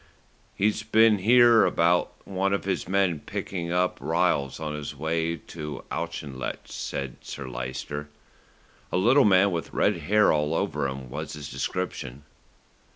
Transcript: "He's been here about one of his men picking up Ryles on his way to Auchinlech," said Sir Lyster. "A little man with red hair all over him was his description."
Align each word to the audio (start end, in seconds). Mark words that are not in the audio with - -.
"He's 0.55 0.81
been 0.81 1.19
here 1.19 1.63
about 1.63 2.11
one 2.27 2.53
of 2.53 2.63
his 2.65 2.87
men 2.87 3.19
picking 3.19 3.71
up 3.71 3.99
Ryles 3.99 4.59
on 4.59 4.73
his 4.73 4.95
way 4.95 5.35
to 5.35 5.83
Auchinlech," 5.91 6.61
said 6.65 7.17
Sir 7.21 7.47
Lyster. 7.47 8.09
"A 8.91 8.97
little 8.97 9.25
man 9.25 9.51
with 9.51 9.73
red 9.73 9.97
hair 9.97 10.33
all 10.33 10.55
over 10.55 10.87
him 10.87 11.11
was 11.11 11.33
his 11.33 11.51
description." 11.51 12.23